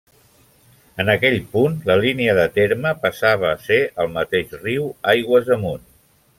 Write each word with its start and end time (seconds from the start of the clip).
En 1.03 1.11
aquell 1.13 1.37
punt 1.51 1.75
la 1.89 1.97
línia 1.99 2.35
de 2.41 2.47
terme 2.57 2.95
passava 3.05 3.53
a 3.53 3.61
ser 3.69 3.79
el 4.05 4.13
mateix 4.17 4.59
riu, 4.67 4.89
aigües 5.15 5.57
amunt. 5.59 5.89